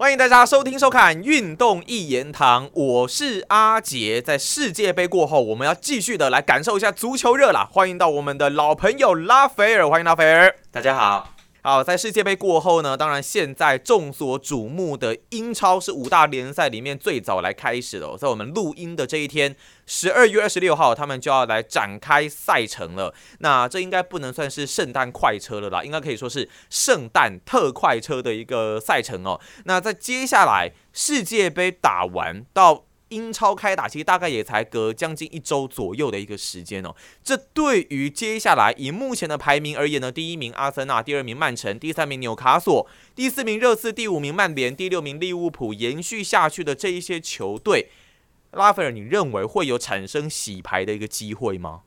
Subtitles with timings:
[0.00, 4.22] 欢迎大家收听收看《运动一言堂》，我是阿杰。
[4.22, 7.68] 在世界杯过后，我们要继续的来感受一下足球热啦！
[7.70, 10.56] 欢迎到我们的老朋友拉斐尔，欢迎拉斐尔。
[10.72, 11.28] 大家好。
[11.62, 19.54] 好，在世界杯过后呢，当然现在众所瞩目的英超是五大联赛里面最早来开始的，在我们录音的这一天，
[19.84, 23.14] 十二月二十六号，他们就要来展开赛程了。
[23.40, 29.38] 那这应该不能算是圣诞快车了啦，应该可以说是圣诞特快车的一个赛程哦。
[29.64, 32.84] 那在接下来世界杯打完到。
[33.10, 36.94] 英超开打，其实大概也才隔将近一周左右的一个时间哦。
[37.22, 47.88] 这对于接下来以目前的排名而言呢，第一名阿森纳，第二名曼城，第三名纽卡索，第四名热刺，第五名曼联，第六名利物浦，延续下去的这一些球队，
[48.52, 51.82] 拉斐尔，你认为会有产生洗牌的一个机会吗？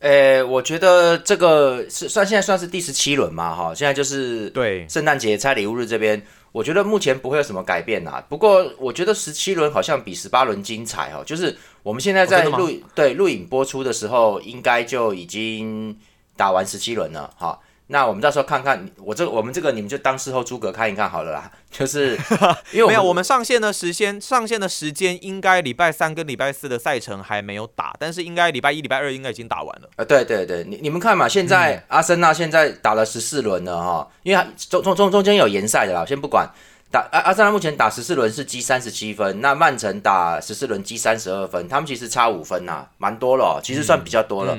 [0.00, 6.24] 呃，我觉得这个是算现在算是第十七轮嘛，哈，现在就是对圣诞节拆礼物日这边。
[6.52, 8.24] 我觉得目前不会有什么改变啦。
[8.28, 11.22] 不过我觉得十七轮好像比十八轮精彩哦。
[11.24, 15.96] 就是我们现在在录对录影播出的时候，应该就已经
[16.36, 17.58] 打完十七轮了哈。
[17.90, 21.50] 那我们到时候看看，我这我们这个你们就当事后诸葛看一看好了啦。
[21.70, 22.18] 就是
[22.72, 29.88] 因为没有我们上线的时间，上线的时间应该礼拜三跟礼拜四的赛程还没有打，但是应该礼拜一、礼拜二应该已经打完了。
[29.96, 36.48] 呃，对对对，你你们看嘛，现在阿森纳现在打了十四轮了哈，因为中中中中间有延赛的啦，先不管。
[36.90, 44.56] 打阿阿森纳目前打十四轮是积三十七分，那曼城打十四轮积三十二分，他们其实差五分呐，蛮多了，其实算比较多了。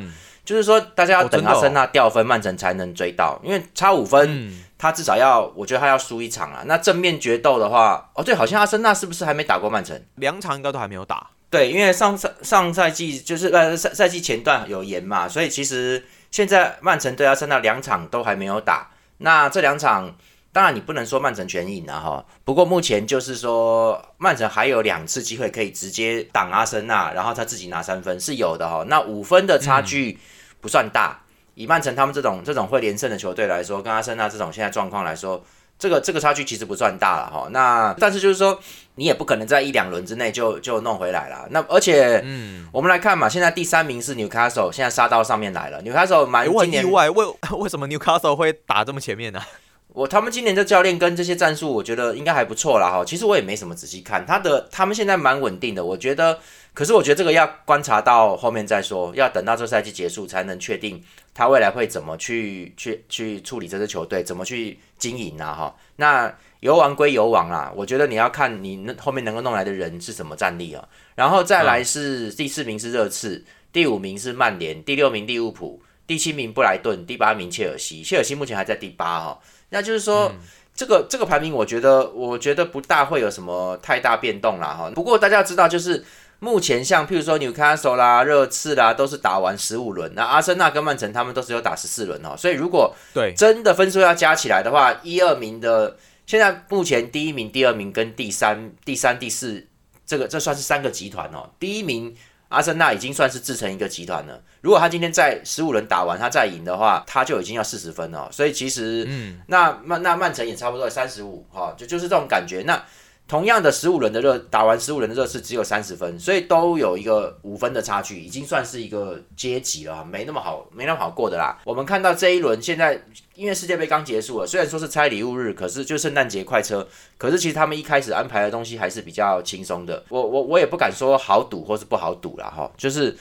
[0.50, 6.64] 就是说，大家要等阿森纳掉分，曼城才能追到，因为差五分，他至少要，我觉得他要输一场啊。
[6.66, 10.02] 那正面决斗的话，哦对，好像阿森纳是不是还没打过曼城？
[10.16, 11.27] 两场应该都还没有打。
[11.52, 18.89] 对，因为上上上赛季就是呃赛赛季前段有延嘛，所以其实现在曼城对阿森纳两场都还没有打。
[19.20, 20.11] 那这两场，
[20.52, 22.25] 当然你不能说曼城全赢了哈。
[22.44, 28.83] 不过目前就是说，曼城还有两次机会可以直接挡阿森纳，然后他自己拿三分是有的哈。
[28.88, 30.17] 那五分的差距。
[30.62, 31.20] 不算大，
[31.56, 35.44] 以曼城他们这种这种会连胜的球队来说，跟阿森纳这种现在状况来说，
[35.78, 37.48] 这个这个差距其实不算大了哈。
[37.52, 38.60] 那但是就是说，
[38.95, 41.48] 你也不可能在一两轮之内就就弄回来了。
[41.52, 45.82] 那而且，嗯，我们来看嘛，现在第三名是纽卡索，现在杀到上面来了。
[45.82, 46.50] 纽卡索蛮意
[46.86, 47.26] 外，为
[47.58, 49.42] 为什么纽卡索会打这么前面呢？
[49.94, 53.04] 我他们今年的教练跟这些战术，我觉得应该还不错啦哈。
[53.06, 56.39] 其实我也没什么仔细看他的，他们现在蛮稳定的，我觉得。
[56.80, 61.04] 可是我觉得这个要观察到后面再说，要等到这赛季结束才能确定
[61.34, 65.76] 他未来会怎么去去去处理这支球队，怎么去经营啊哈。
[65.98, 70.88] 那游王归游王啦，我觉得你要看你那后面能够弄来的人是什么战力啊。
[71.16, 78.02] 然后再来是第四名是热刺，第五名是曼联，第六名利物浦，第七名布莱顿，第八名切尔西。
[78.02, 79.38] 切尔西目前还在第八哈，
[79.68, 80.32] 那就是说
[80.73, 84.89] 这个这个排名，我觉得我觉得不大会有什么太大变动啦哈。
[84.95, 86.06] 不过大家要知道就是。
[86.39, 92.36] 目前像譬如说纽卡 e 啦、热刺啦，都是打完十五轮，那阿森纳跟曼城他们都是有打十四轮哦。
[92.38, 99.67] 所以如果对真的分数要加起来的话，一二名的现在目前第一名、第二名跟第三、第三、第四，
[100.05, 101.50] 这个这算是三个集团哦。
[101.60, 102.16] 第一名
[102.48, 104.42] 阿森纳已经算是自成一个集团了。
[104.61, 108.30] 如果他今天在十五轮打完他再赢的话，他就已经要四十分了。
[108.32, 112.64] 所以其实，嗯，那曼那曼城也差不多三十五哈，就就是这种感觉。
[112.66, 112.82] 那
[113.30, 121.56] 同样的十五轮的热打完十五轮的热刺只有三十分，所以都有一个五分的差距，已经算是一个阶级了，没那么好，没那么好过的啦。
[121.64, 123.00] 我们看到这一轮现在
[123.36, 126.88] 因为世界杯刚结束了，虽然说是拆礼物日，可是就圣诞节快车，
[127.20, 130.04] 可是其实他们一开始安排的东西还是比较轻松的。
[130.10, 133.16] 我我我也不敢说好赌或是不好赌了哈，就是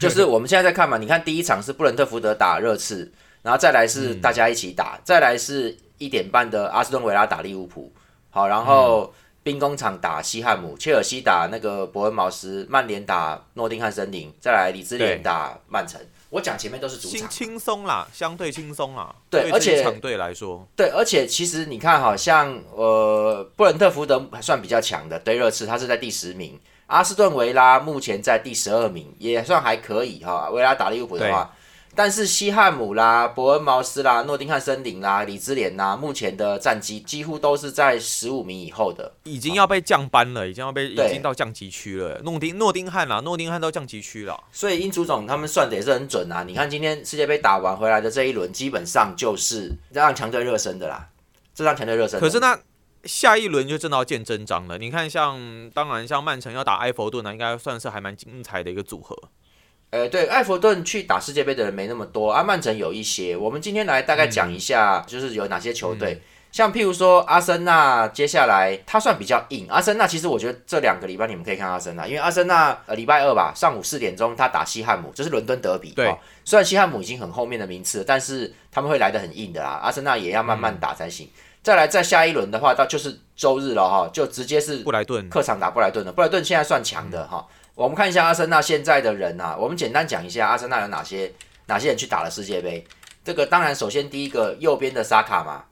[0.00, 3.08] 就是我们现在在看嘛，你看第一场是布伦特福德打热刺，
[3.42, 7.92] 然后再来是大家一起打，再来是一点半的阿斯顿维拉打利物浦。
[8.36, 15.98] 好，然后兵工厂打西汉姆，切尔西打那个伯恩茅斯，曼联打诺丁汉森林，再来李兹联打曼城。
[16.28, 19.14] 我讲前面都是主场，轻松啦，相对轻松啦。
[19.30, 30.50] 对，而且场队来说，对，而且其实你看，好像呃，布伦特福德还算比较强的，对热刺他是在第十名，阿斯顿维拉目前在第十二名，也算还可以哈。
[30.50, 31.55] 维拉打利物浦的话。
[31.96, 42.20] 但是西汉姆啦、伯恩茅斯啦、诺丁汉森林啦、李兹联啦，目前的战绩几乎都是在十五名以后的，已经要被降班了，已经要被已经到降级区了。
[42.22, 44.38] 诺丁诺丁汉啦，诺丁汉到降级区了。
[44.52, 46.44] 所以英足总他们算的也是很准啊。
[46.46, 51.08] 你看今天世界杯打完回来的这一轮，基本上就是让强队热身的啦，
[51.54, 52.20] 这让强队热身。
[52.20, 52.58] 可是那
[53.04, 54.76] 下一轮就真的要见真章了。
[54.76, 55.40] 你看，像
[55.72, 59.16] 当然像曼城要打埃弗顿呢，应该算是还蛮精彩的一个组合。
[59.90, 63.36] 呃，对，埃弗顿去打世界杯的人没那么多，阿曼城有一些。
[63.36, 69.66] 我们今天来大概讲一下，就是有哪些球队，像譬如说阿森纳，接下来他算比较硬。
[69.70, 75.90] 阿森纳其实我觉得这两个礼拜你们可以看阿森纳，因为阿森纳呃礼拜二吧上午四点钟他打西汉姆，这是伦敦德比。
[75.92, 76.12] 对，
[76.44, 79.80] 虽然西汉姆已经很后面的名次，但是他们会来的很硬的啦。
[79.82, 81.30] 阿森纳也要慢慢打才行。
[81.62, 86.12] 再来再下一轮的话，到就是周日了哈，就直接是布莱顿客场打布莱顿了。
[86.12, 87.46] 布莱顿现在算强的哈。
[87.76, 91.30] 我们看一下阿森纳现在的人啊，我们简单讲一下阿森纳有哪些
[91.66, 92.82] 哪些人去打了世界杯。
[93.22, 95.62] 这个当然首先第一个右边的沙卡嘛，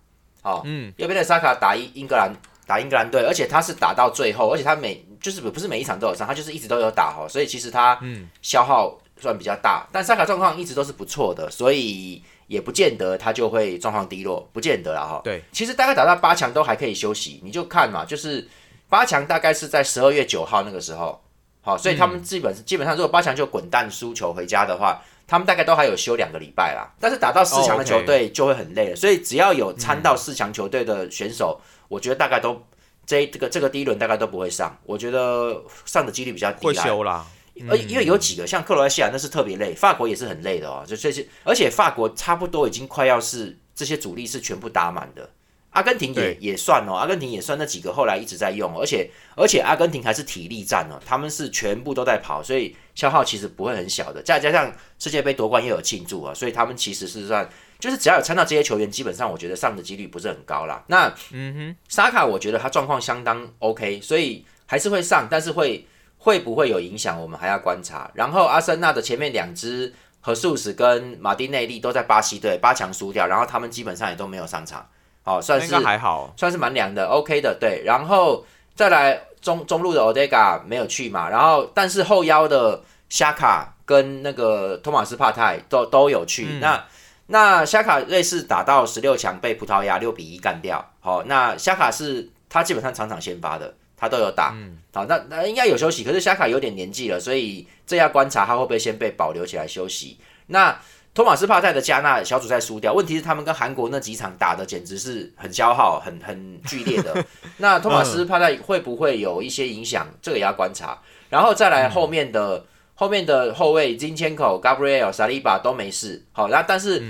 [0.43, 2.31] 哦，嗯，右边的沙卡打英英格兰
[2.67, 7.99] 打英格兰队，而且他是打到最后，而且他每就是不是每一场都有上，他就是一直都有打哈，所以其实他
[8.43, 9.89] 消耗算比较大。
[9.91, 15.23] 但沙卡状况一直都是不错的，所以也不见得他就会状况低落，不见得了哈。
[15.25, 18.47] 对，其实大概打到八强都还可以休息，你就看嘛，就是
[18.91, 21.19] 八强大概是在十二月九号那个时候。
[21.64, 26.93] 好，所以他们基本基本上，如果八强就滚蛋输球回家的话，他们大概都还有休两个礼拜啦。
[27.00, 31.58] 但是打到四强的球队就会很累了，所以只要有参到四强球队的选手，
[31.88, 32.62] 我觉得大概都
[33.06, 36.66] 这这个这个第一轮大概都不会上，我觉得上的几率比较低。
[36.66, 37.25] 会休啦，
[37.70, 45.31] 而因为有几个像克罗埃西亚那是特别累，法国也是很累的哦，就这些，而且法国差不多已经快要是这些主力是全部打满的。
[45.75, 54.23] 阿根廷也也算哦，阿根廷也算那几个后来一直在用，而且而且阿根廷还是体力战哦，他们是全部都在跑，所以消耗其实不会很小的。
[54.23, 57.49] 再加上世界杯夺冠又有庆祝啊，所以他们其实是算
[57.81, 60.82] 就是只要有参到这些球员，基本上我觉得上的几率不是很高啦。
[60.87, 65.85] 那嗯哼，沙卡我觉得他状况相当 OK，所以还是会上，但是会
[66.19, 68.09] 会不会有影响，我们还要观察。
[68.15, 74.88] 然后阿森纳的前面两支和素斯跟马丁内利都在巴西队八强输掉，然后他们基本上也都没有上场。
[75.25, 77.82] 好，算是还好，算是蛮凉的，OK 的，对。
[77.85, 78.44] 然后
[78.75, 86.59] 再来中中路的 Odega 没有去嘛，然后但是后腰的虾卡跟那个托马斯帕泰都都有去。
[86.61, 86.85] 那
[87.29, 90.93] 那虾卡瑞士打到十六强被葡萄牙六比一干掉。
[91.00, 94.55] 好，那虾卡是他基本上场场先发的，他都有打。
[94.93, 100.19] 好，那那应该有休息，可是虾卡有点年纪了，所以这要观察他会不会先被保留起来休息。
[100.49, 100.79] 那
[101.14, 107.25] 托马斯帕泰的加纳小组赛输掉，问题是他们跟韩国那几场打的简直是很消耗、很很剧烈的。
[107.58, 110.08] 那托马斯帕泰会不会有一些影响？
[110.20, 110.99] 这个也要观察。
[111.31, 112.64] 然后再来后面的
[112.96, 116.20] 后面的后卫金千口、Gabriel、萨利巴都没事。
[116.32, 117.00] 好，那但是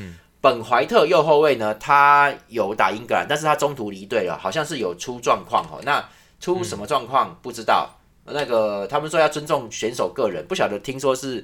[0.43, 5.81] 本怀特右后卫呢，他有打英格兰，但是他中途离队了，好像是有出状况哦。
[5.83, 6.07] 那
[6.39, 7.89] 出什么状况不知道。
[8.27, 11.43] 那个他们说要尊重选手个人，不晓得听说是。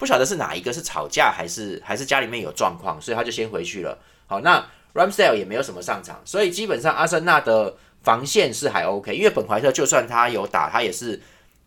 [0.00, 3.98] 不晓得是哪一个是吵架还是还是家里面有状况，所以他就先回去了。
[4.26, 9.14] 好，那 Ramsdale 也没有什么上场，所以基本上阿森纳的防线是还 OK。
[9.14, 11.20] 因为本怀特就算他有打，他也是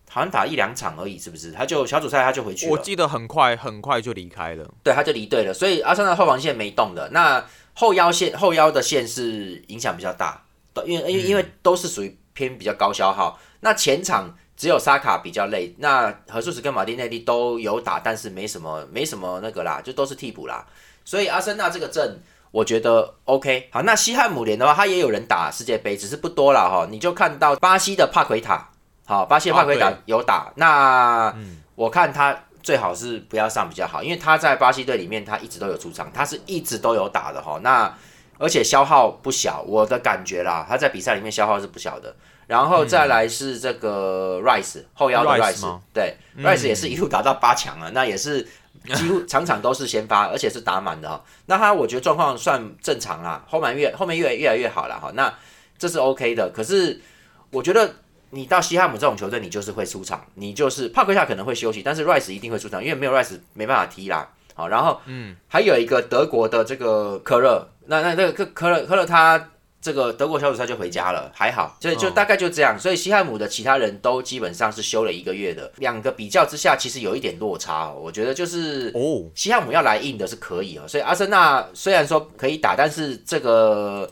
[0.09, 1.51] 好像打一两场而已，是不是？
[1.51, 2.71] 他就小组赛他就回去了。
[2.71, 4.67] 我记得很快很快就离开了。
[4.83, 5.53] 对，他就离队了。
[5.53, 7.45] 所以阿森纳后防线没动的，那
[7.75, 10.43] 后腰线后腰的线是影响比较大，
[10.87, 13.39] 因为因为因为都是属于偏比较高消耗。
[13.59, 14.35] 那前场。
[14.55, 20.65] 只有沙卡比较累，那何素斯跟马丁内利都有打，但是没什么没什么那个啦，就都是替补啦。
[21.03, 22.19] 所以阿森纳这个阵，
[22.51, 23.67] 我觉得 OK。
[23.71, 26.87] 好，那西汉姆联的话，他也有人打世界杯，只是不多了哈。
[26.89, 28.69] 你就看到巴西的帕奎塔，
[29.05, 30.53] 好，巴西的帕奎塔有打。
[30.55, 31.35] 那
[31.75, 37.59] 我看他最好是不要上比较好，因为他在巴西队里面他一直都有出场，他是一直都有打的哈。
[37.63, 37.93] 那
[38.37, 42.15] 而且消耗不小，我的感觉啦，他在比赛里面消耗是不小的。
[42.47, 48.45] 然后再来是这个 Rice 后腰的 Rice，对，Rice 也是一路打到八强了，那也是
[48.93, 51.23] 几乎 场场都是先发，而且是打满的哈。
[51.45, 55.11] 那他我觉得状况算正常啦，后面越后面越越来越好了哈。
[55.13, 55.33] 那
[55.77, 57.01] 这是 OK 的，可是
[57.49, 57.95] 我觉得
[58.31, 64.29] 你到西汉姆这种球队，你就是会出场，你就是帕克夏可能会休息，但是 Rice 一定会出场，因为没有 Rice 没办法踢啦。
[64.53, 69.49] 好，然后嗯，还有一个德国的这个科勒，那那这个科科勒科勒他。
[69.83, 72.79] 这个德国小组赛就回家了，还好，所以就大概就这样。
[72.79, 75.69] 所以西汉姆的其他人都基本上是休了一个月的。
[75.75, 77.99] 两个比较之下，其实有一点落差哦。
[78.01, 80.87] 我觉得就是哦，西汉姆要来硬的是可以哦。
[80.87, 84.09] 所以阿森纳虽然说可以打，但是这个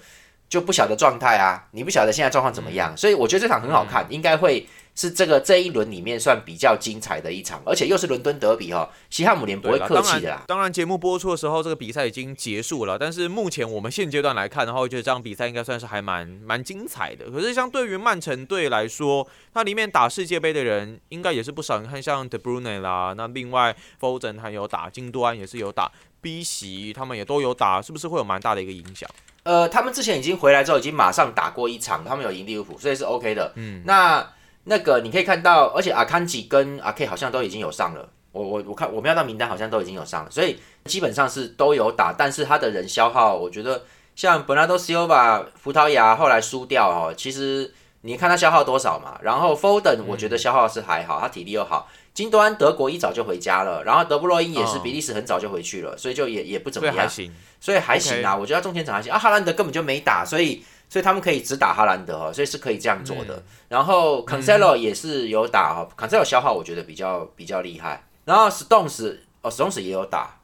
[0.49, 2.95] 就不晓得状态啊，你不晓得现在状况怎么样。
[2.97, 4.67] 所以我觉得这场很好看，应该会。
[4.93, 10.43] 是这个这一轮里面算比较精彩的一场，而且又是伦敦德比哈，西汉姆联不会客气的啦。
[10.47, 12.99] 当然，节目播出的时候，这个比赛已经结束了。
[12.99, 17.31] 但是目前我们现阶段来看的话，我觉得这场比赛应该算是还蛮蛮精彩的。
[17.31, 21.79] 可是相对于曼城队来说，它里面打世界杯的人应该也是不少。
[21.79, 29.09] 你看像 De Bruyne 啦，那另外 Foden 他有打，金多安也是有打，B 席他们也都有打，是不是会有蛮大的一个影响？
[29.43, 33.53] 呃，他们之前已经回来之后，已经马上打过一场，他们有赢利物浦，所以是 OK 的。
[33.55, 34.27] 嗯，那。
[34.65, 38.09] 那个你可以看到，而且阿康吉跟阿 K 好像都已经有上了。
[38.31, 42.13] 我我我看我瞄到名单好像都已经有上了，所以基本上是都有打。
[42.13, 43.83] 但是他的人消耗，我觉得
[44.15, 49.19] 像本拉多西欧吧，葡萄牙后来输掉哦，其实你看他消耗多少嘛。
[49.21, 51.89] 然后 Foden 我觉得消耗是还好，他体力又好。
[52.13, 57.09] 金多安德国一早就回家了，然后德布洛因也是比利时很早就回去了，所以就也也不怎么样，
[57.59, 58.35] 所以还行啊。
[58.35, 59.17] 我觉得中前场还行啊。
[59.17, 63.41] 哈兰德根本就没打，所以所以他们可以只打哈兰德哦，所以是可以这样做的。
[63.69, 68.03] 然后 Cancelo 也是有打哈，Cancelo 消耗我觉得比较比较厉害。
[68.25, 70.37] 然后 Stones 哦，Stones 也有打，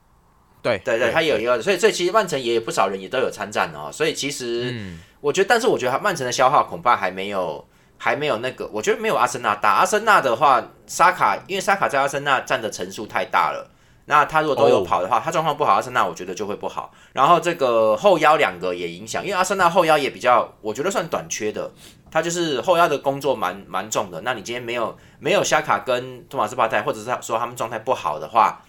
[0.62, 3.92] 对对对，他有一个，所以所以其实曼城也有不少人也都有参战哦。
[3.92, 4.74] 所以其实
[5.20, 7.68] 我觉得，但是我觉得曼城的消耗恐怕还没有。
[8.00, 9.72] 还没有那个，我觉得没有阿森纳大。
[9.72, 13.72] 阿森纳的话，沙卡因为沙卡在阿森纳占的层数太大了，
[14.10, 16.94] 那他如果都有跑的话，他状况不好，阿森纳我觉得就会不好。
[17.12, 21.70] 然后这个后腰两个也影响，因为阿森纳后腰也比较，我觉得算短缺的，
[22.10, 24.22] 他就是后腰的工作蛮蛮重的。
[24.22, 28.62] 那你今天没有没有沙卡跟托马斯帕泰，或者是说他们状态不好的话，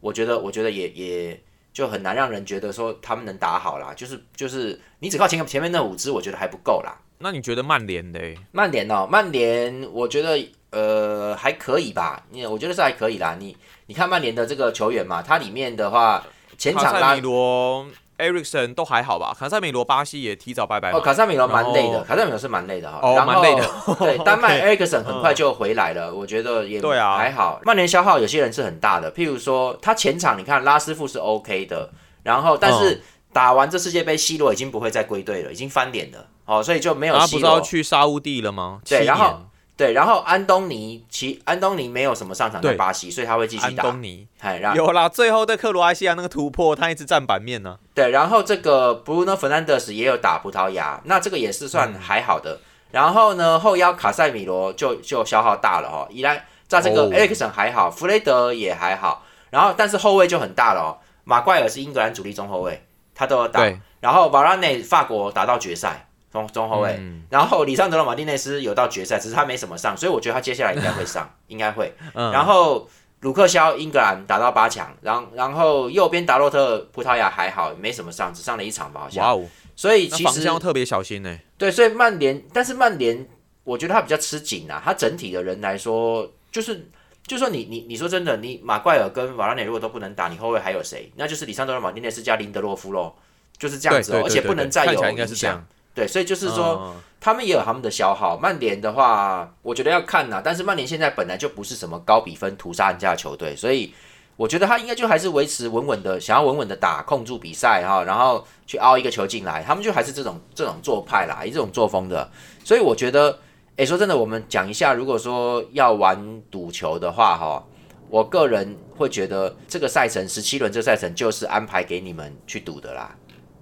[0.00, 3.94] 我觉得我觉得也也就很难让人觉得说他们能打好啦。
[3.96, 6.94] 就是就是你只靠前前面那五支，我觉得还不够啦。
[7.18, 8.20] 那你觉得曼联的？
[8.50, 10.36] 曼联哦，曼联，我觉得
[10.72, 13.36] 呃还可以吧，你我觉得是还可以啦。
[13.38, 16.22] 你你看曼联的这个球员嘛，他里面的话，
[16.58, 17.86] 前场拉米罗、
[18.16, 19.34] 埃里克森都还好吧？
[19.38, 20.90] 卡塞米罗巴西也提早拜拜。
[20.92, 23.00] 哦，卡塞米罗蛮累的，卡塞米罗是蛮累的哈。
[23.02, 23.70] 哦，蛮累的。
[23.98, 27.60] 对，丹麦埃里克森很快就回来了，我觉得也对啊，还好。
[27.64, 31.90] 曼联消耗有些人是很大的，譬如说他前场你看拉师傅是 OK 的，
[32.22, 33.02] 然后但是
[33.32, 36.26] 打完这世界杯，C 罗已经不会再归队了，已经翻脸了。
[36.44, 37.16] 哦，所以就没有。
[37.16, 38.80] 他不是要去沙乌地了吗？
[38.88, 39.40] 对，然后
[39.74, 43.84] 对，然后安东尼其安东尼没有什么上场在巴西，所以他会继续打。
[43.84, 44.28] 安东尼，
[44.76, 47.78] 有啦，最后对克罗埃西亚那个突破，他一直占版面呢。
[47.94, 52.60] 对，然后这个 Bruno Fernandes 也有打葡萄牙，那这个也是算还好的。
[52.90, 56.06] 然后呢，后腰卡塞米罗就就消耗大了哦。
[56.10, 59.24] 依然在这个 Alex 还好，弗雷德也还好。
[59.50, 60.98] 然后但是后卫就很大了哦。
[61.24, 63.66] 马怪尔是英格兰主力中后卫，他都有打。
[64.00, 66.06] 然后瓦拉内法国打到决赛。
[66.32, 66.98] 中中后卫，
[67.28, 71.92] 然后里桑德罗马丁内斯有到决赛，只是他没什么上，所以我觉得他接下来应该会上， 应该会。
[72.14, 72.88] 然后
[73.20, 79.24] 鲁克肖英格兰打到八强，然然后右边达洛特葡萄牙还好，没什么上，只上了一场吧，好像。
[79.24, 79.46] 哇哦！
[79.76, 81.38] 所以其实要特别小心呢。
[81.56, 83.26] 对，所以曼联，但是曼联
[83.64, 86.88] 我觉得他比较吃紧啊，他整体的人来说，就是
[87.26, 91.10] 就说你你你说真的，你马怪尔跟瓦拉内如果都不能打，你后卫还有谁？
[91.16, 93.14] 那就是里桑德罗马丁内斯加林德洛夫喽，
[93.56, 95.64] 就是这样子哦，而且不能再有影响。
[95.94, 98.38] 对，所以就是说，他们也有他们的消耗。
[98.40, 100.40] 曼联的话，我觉得要看呐。
[100.42, 103.92] 但是曼联现在本来就不是什么高比分屠杀人家的球队，所以
[104.36, 109.62] 我觉得他应该就还是维持稳稳的，想要稳稳的打控住比赛哈，然后去凹一个球进来。
[109.62, 112.26] 他们就还是这种这种做派啦，以这种作风的。
[112.64, 113.38] 所以我觉得，
[113.76, 117.62] 诶，说真的，我们讲一下，如果说要玩赌球的话哈，
[118.08, 123.14] 我个人会觉得这个赛程十七轮这赛程就是安排给你们去赌的啦，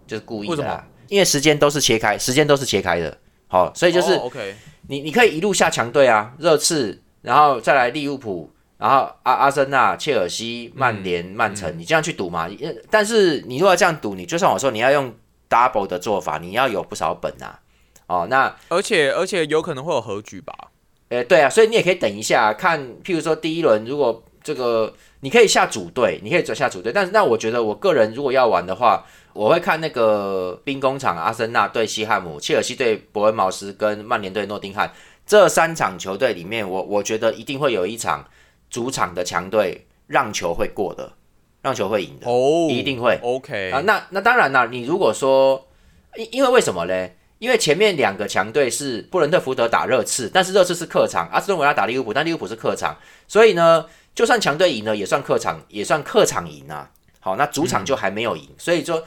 [0.06, 0.62] 就是故意的。
[0.62, 0.86] 啦。
[1.10, 4.54] 因为时间都是切开，时间都是切开的，好，所以就是，OK，
[4.86, 8.48] 你你可以一路下强队啊，热刺，然后再来利物浦，
[8.78, 12.48] 然后阿阿森纳、切尔西、曼联、曼城，你这样去赌嘛？
[12.88, 15.12] 但是你如果这样赌，你就像我说，你要用
[15.48, 17.58] double 的做法，你要有不少本啊，
[18.06, 20.54] 哦，那而且而且有可能会有和局吧？
[21.08, 29.04] 诶，对啊，所以你也可以等一下看，譬如说第一轮如果这个你可以下主队，你可以走下主队，但是那我觉得我个人如果要玩的话。
[29.40, 34.92] 我会看那个兵工厂，阿森纳对西汉姆，切尔西对伯恩茅斯，跟曼联对诺丁汉
[35.24, 38.28] 这三场球队里面，我我觉得一定会有一场
[38.68, 41.14] 主场的强队让球会过的，
[41.62, 43.18] 让球会赢的，哦，一定会。
[43.22, 45.66] OK 啊，那那当然啦，你如果说，
[46.16, 47.16] 因因为为什么嘞？
[47.38, 52.94] 因为前面两个强队是布伦特福德打热刺，但是热刺是客场，阿斯顿维拉打利物浦，但利物浦是客场，
[53.26, 56.90] 所以呢，就算强队赢了，也算客场，也算客场赢啊。
[57.20, 59.02] 好，那主场就还没有赢，所以说。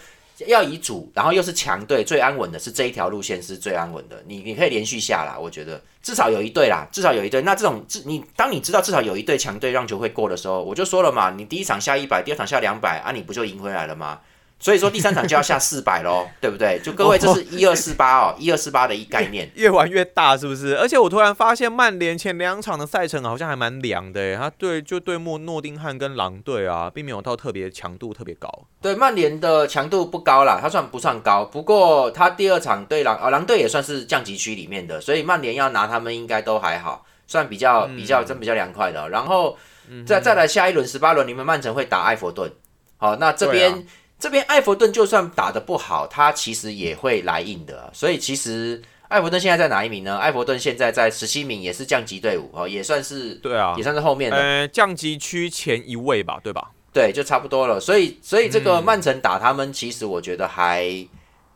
[0.47, 4.21] 要以主，然后又是强队，最安稳的是这一条路线是最安稳的。
[4.27, 7.41] 你你可以连续下啦，我觉得至少有一队啦，至少有一队。
[7.41, 14.19] 那这种，你当你知道至少有一队强队让球会过的时候，我就说了嘛，你第一场下一百，第二场下两百啊，你不就赢回来了吗？
[14.63, 16.79] 所以说第三场就要下四百喽， 对不对？
[16.81, 20.77] 就各位，这是一二四八哦，一二四八的一概念， 越玩越大，是不是？
[20.77, 28.49] 而且我突然发现曼联前两场的赛程好像还蛮凉的，他对就对莫诺丁汉跟狼队啊，并没有到特别强度特别高。
[28.81, 31.43] 对，曼联的强度不高啦，他算不算高？
[31.43, 39.09] 不过他第二场对狼啊，狼队也算是降级区里面的，所以曼联要拿他们应该都还好，算比较比较真比较凉快的。
[39.09, 39.57] 然后
[40.05, 42.49] 再再来下一轮十八轮，你们曼城会打埃弗顿，
[42.95, 43.85] 好，那这边。
[44.23, 47.91] 这边艾弗顿就算打得不好，他其实也会来硬的。
[47.93, 50.17] 所以其实艾弗顿现在在哪一名呢？
[50.17, 54.37] 艾弗顿现在在十七名，也是降级队伍哦，也算是对啊，也算是后面的。
[54.37, 56.71] 呃，降级区前一位吧，对吧？
[56.93, 57.81] 对，就差不多了。
[57.81, 60.85] 所以，所以这个曼城打他们，其实我觉得还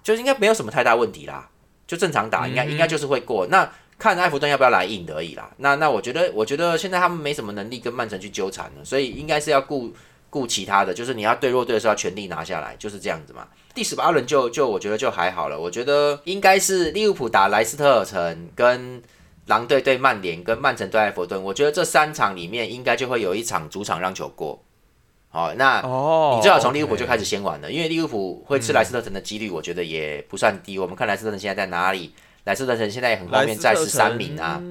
[0.04, 1.48] 就是应该没有什么太大问题啦，
[1.88, 3.48] 就正常打，应该应该就是会过。
[3.48, 5.50] 那看埃弗顿要不要来硬的而已啦。
[5.56, 9.94] 那那我觉得，我觉得现在他们没什么能力跟曼城去纠缠了，所以应该是要顾
[10.30, 13.48] 顾其他的，就是你要对弱队的时候要全力拿下来，就是这样子嘛。
[13.74, 19.02] 第十八轮就就我觉得就还好了，我觉得应该是利物浦打莱斯特尔城跟。
[19.48, 24.62] 狼队对曼联跟曼城对埃弗顿，我觉得这三场里面应该就会有一场主场让球过。
[25.30, 25.78] 好，那
[26.36, 30.78] 你最好从利物浦就开始先玩了，因为利物浦会吃莱斯特城的几率，我觉得也不算低。
[30.78, 32.14] 我们看莱斯特城现在在哪里？
[32.44, 34.62] 莱斯特城现在也很后面，在十三名啊，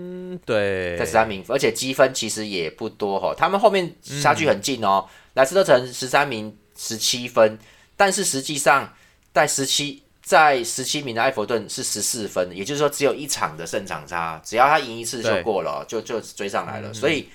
[0.45, 5.07] 对，在十三名，而且积分其实也不多哈，他们后面差距很近哦。
[5.37, 7.57] 莱斯特城十三名，十七分，
[7.97, 8.93] 但是实际上
[9.33, 10.03] 在十七。
[10.27, 16.93] 在十七名的埃弗顿是十四分，也就是说只有一场的胜场差，只要他赢一次就过了，就就追上来了。
[16.93, 17.29] 所以，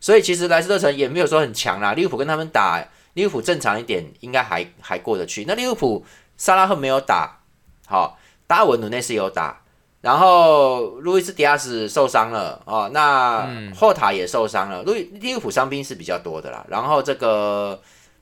[0.00, 1.92] 所以其实莱斯特城也没有说很强啦。
[1.92, 5.44] 利物浦跟他们打，利物浦正常一点应该还还过得去。
[5.46, 6.06] 那利物浦
[6.38, 7.38] 萨拉赫没有打，
[7.86, 9.60] 好，达尔文努内斯有打，
[10.00, 14.82] 然后路易斯迪亚斯受伤了哦，那霍塔也受伤了。
[14.82, 17.80] 路利物浦伤兵是比较多的啦，然后这个。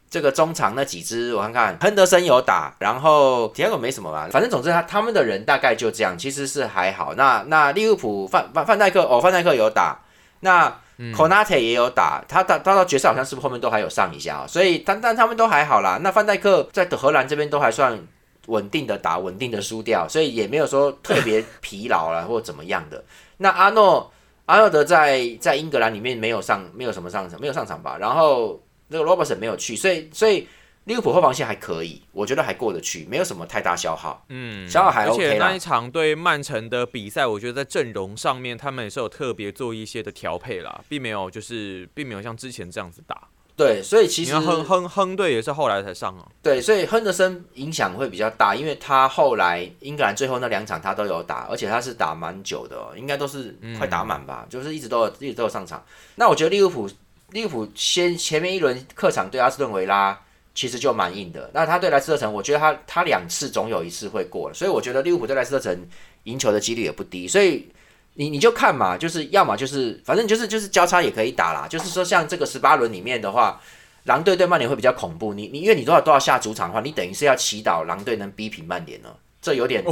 [0.09, 7.14] 这个中场那几支我看看，亨德森有打，然后第二个没什么吧，反正总之他他们的人大概就这样，其实是还好。
[7.16, 9.99] 那那利物浦范范范戴克哦，范戴克有打，
[10.40, 10.73] 那
[11.12, 14.47] Conate 也有打，他到他到决赛好像是不是后面都还有上一下啊？
[14.47, 15.99] 所以但但他们都还好啦。
[16.00, 17.99] 那范戴克在荷兰这边都还算
[18.46, 23.04] 稳定的打，稳定的输掉，所以也没有说特别疲劳了或怎么样的。
[23.38, 24.12] 那阿诺
[24.46, 27.96] 阿诺德在在英格兰里面没有上，没有什么上场，没有上场吧？
[27.98, 28.60] 然后。
[28.88, 30.46] 那个 Robertson 没有去，所以所以
[30.84, 34.24] 利物浦后防线还可以，我觉得还过得去，没有什么太大消耗。
[34.28, 43.20] 嗯，消耗还 OK 而且那一场对曼城的比赛，我觉得在阵容上面他们也是有特别做一些的调配啦，并没有就是并没有像之前这样子打。
[43.56, 46.26] 对，所以其实亨亨亨队也是后来才上啊。
[46.42, 55.84] 对，所以亨德森影响会比较大，因为他后来英格兰最后那两场他都有打，而且他是打蛮久的，应该都是快打满吧，就是一直都有一直都有上场。
[56.14, 56.88] 那我觉得利物浦。
[57.32, 60.16] 利物浦先前面一轮客场对阿斯顿维拉，
[60.54, 61.50] 其实就蛮硬的。
[61.52, 65.88] 那他对莱斯特城，我觉得他他两次总有一次会过了，所以我觉得利物浦对莱斯特城
[66.23, 67.26] 赢球的几率也不低。
[67.26, 67.69] 所以
[68.16, 71.68] 你你就看嘛，就是要么就是反正就是就是交叉也可以打啦。
[71.68, 73.60] 就是说像这个十八轮里面的话，
[74.04, 75.32] 狼队对曼联会比较恐怖。
[75.34, 79.84] 你你因为你多少都要下主场的话，你等于是要祈祷狼队能逼平曼联了，这有点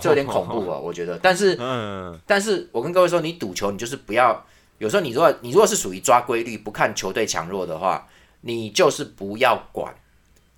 [0.00, 1.18] 这有点恐怖啊， 我觉得。
[1.18, 4.44] 但是嗯，但是我跟各位说，你赌球你就是不要。
[4.78, 8.06] 有时候你如果你如果是属于抓规律不看球队强弱的话，
[8.42, 9.92] 你就是不要管，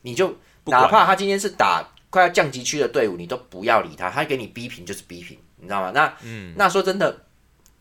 [0.02, 5.92] 你就哪怕他今天是打快要降级区的队伍，你都不要理他，他给你逼平就是逼平，你知道吗？
[5.94, 7.24] 那嗯，那说真的，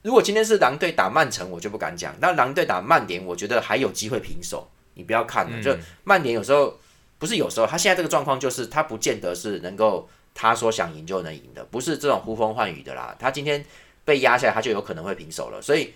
[0.02, 4.70] 如果今天是狼队打曼城，我就不敢讲；那狼队打曼联，我觉得还有机会平手。
[4.94, 6.78] 你不要看了，就曼联有时候
[7.18, 13.16] 不是有时候，他现在这个状况就是他不见得是能够他说想赢就能赢的，不是这种呼风唤雨的啦。
[13.18, 13.64] 他今天
[14.06, 15.94] 被压下来，他就有可能会平手了，所以。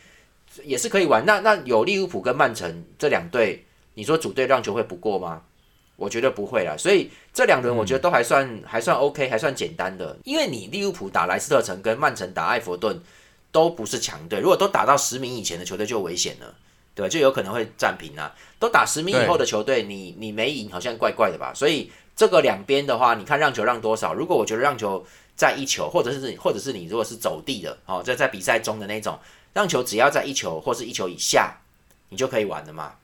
[0.63, 3.65] 也是可以玩，那那有利物浦跟曼城这两队，
[3.95, 5.41] 你说主队让球会不过吗？
[5.95, 10.17] 我觉得不会啦，所以这两轮我觉得都还算还算 OK，还算简单的。
[10.23, 13.01] 因为你利物浦打莱斯特城跟曼城打埃弗顿
[13.51, 16.55] 都不是强队，如果都打到十名以前的球队就危险了，
[16.95, 17.09] 对吧？
[17.09, 18.33] 就有可能会战平啊。
[18.59, 21.53] 都打十名以后的球队，你你没赢好像怪怪的吧？
[21.53, 24.13] 所以这个两边的话，你看让球让多少？
[24.13, 29.17] 如果我觉得让球在一球，或者是或者是你如果是走地的哦，在在比赛中的那种。
[29.53, 31.55] 让球只要在一球或是一球以下，
[32.09, 32.95] 你就可以玩了嘛，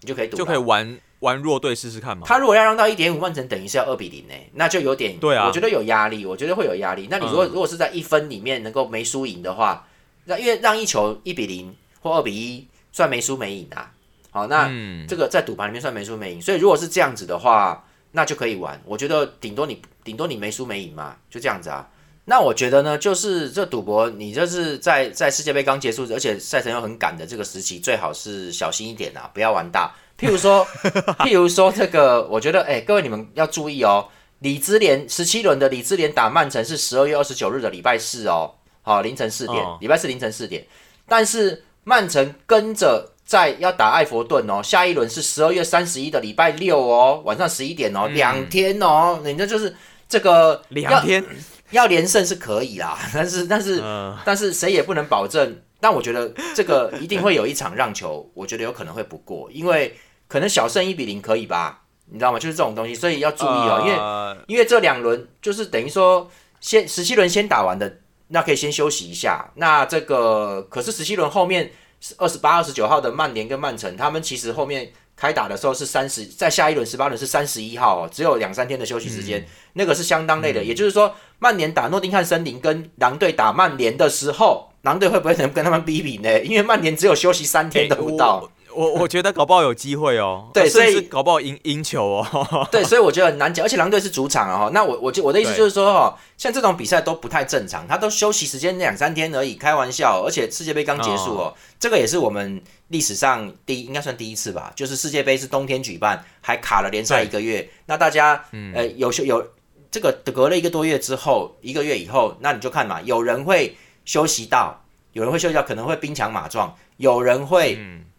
[0.00, 2.26] 你就可以赌，就可以玩玩弱队试试看嘛。
[2.26, 7.08] 他如果要让到一点五万成，等于是要二比零呢，那就有点，对啊，我觉得有压力，我觉得会有压力。
[7.10, 9.86] 那你如果如果是在一分里面能够没输赢的话，
[10.24, 13.92] 那因为让一球一比零或二比一算没输没赢啊。
[14.30, 14.70] 好，那
[15.08, 18.80] 这个在赌盘里面算没输没赢，所以如果是这样子的话，那就可以玩。
[18.84, 21.88] 我觉得顶多你顶多你没输没赢嘛，就这样子啊。
[22.28, 29.90] 那我觉得呢，就是这赌博，你就是在在世界杯刚结束，而且赛程又很赶的这个时期，最好是小心一点啊，不要玩大。
[30.20, 30.66] 譬如说，
[31.24, 34.08] 譬如说这个，我觉得，哎，各位你们要注意哦。
[34.40, 40.66] 李兹联十七轮的李兹联打曼城是十二月二十九日的礼拜四哦，好凌晨四点，礼拜四凌晨四点。
[41.08, 49.74] 但是曼城跟着在要打艾佛顿哦，下一轮是十二月三十一的礼拜六哦，晚上十一点哦，两天哦，你这就是
[50.06, 51.24] 这个两天。
[51.70, 53.82] 要连胜是可以啦， 但是但是
[54.24, 55.60] 但是谁也不能保证。
[55.80, 61.82] 但我觉得这个 一定会有一场让球，我觉得有可能会不过，因为可能小胜一比零可以吧？
[62.06, 62.38] 你知道吗？
[62.38, 63.82] 就是这种东西，所以要注意哦。
[63.86, 66.28] 因为因为这两轮就是等于说
[66.60, 69.48] 先十七轮先打完的，那可以先休息一下。
[69.54, 71.70] 那这个可是十七轮后面
[72.16, 80.62] 二十八、二十九号的曼联跟曼城，他们其实后面开打的时候是三十，在下一轮十八轮是三十一号哦，只有两三天的休息时间，那个是相当累的。
[80.62, 86.40] 也就是说，曼联打诺丁汉森林跟狼队打曼联的时候，狼队会不会能跟他们比比呢？
[86.42, 88.48] 因为曼联只有休息三天都不到。
[88.78, 92.68] 我我觉得搞不好有机会哦， 对，所以搞不好赢赢球哦。
[92.70, 94.70] 对，所以我觉得很难讲，而且狼队是主场啊哈。
[94.72, 100.22] 那我我就我的意思就是说哦，像这种比赛都不太正常，他都休息时间两三天而已，开玩笑。
[100.24, 107.68] 而且世界杯刚结束哦，这个也是我们历史上第应该算第一次吧，就是世界杯是冬天举办，还卡了联赛一个月。
[107.86, 109.44] 那大家呃有休有
[109.90, 117.76] 这个隔了一个多月之后，一个月以后，那你就看嘛，有人会休息到，有人会休息到，可能会兵强马壮，有人会。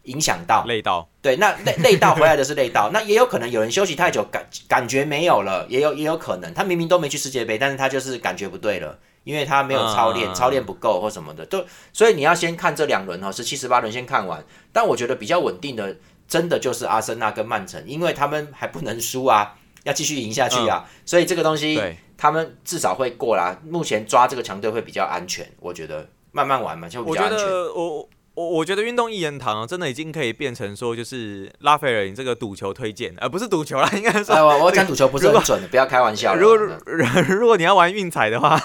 [0.09, 0.63] 影响到。
[0.65, 6.53] 累到，对，那累 累到回来的是累到，那也有可能有人休息太久感感觉没有了，也有也有可能。
[6.53, 14.43] 他明明都没去世界杯，但是他就是感觉不对了，因为他没有操练，操练不够或什么的，都所以你要先看这两轮哦，是七十八轮先看完，
[14.73, 15.95] 但我觉得比较稳定的，
[16.27, 21.81] 真的就是阿森纳跟曼城，因为他们还不能输啊，要继续赢下去啊，所以这个东西
[22.17, 26.07] 他们至少会过啦，目前抓这个强队会比较安全，我觉得。
[26.31, 27.39] 慢慢玩嘛就比较安全。
[27.75, 27.97] 我。
[27.97, 34.35] 我我我觉得运动一言堂真的已经可以变成说，就是拉斐尔你这个赌球推荐，而不是赌球啦，应该说。
[34.35, 36.35] 我我讲赌球不是很准的，不要开玩笑。
[36.35, 38.57] 如果如果你要玩运彩的话，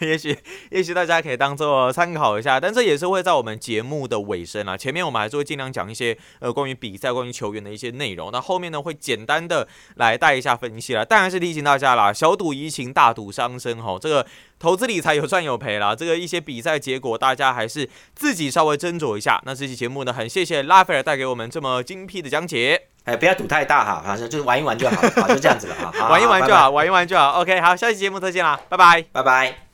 [0.00, 0.36] 也许
[0.70, 4.76] 也许大家可以当做参考一下，但这也是会在我们节目的尾声啊。
[4.76, 11.04] 前面我们还是会尽量讲一些呃关于比赛、关于球员的一些内容，那后面呢会简单的来带一下分析了。
[11.04, 14.26] 当然是提醒大家啦，小赌怡情，大赌伤身哈，这个。
[14.60, 19.40] 投资理财有赚有赔啦，这个一些比赛结果大家还是自己稍微斟酌一下。
[19.46, 22.82] 那这期节目呢，很谢谢拉斐尔带给我们这么精辟的讲解。
[23.04, 27.40] 哎，不要赌太大哈，反正就是玩一玩就好，好就这样子了哈， 玩一玩就好，玩一玩就好。
[27.40, 29.69] OK，好，下期节目再见啦，拜拜，拜拜。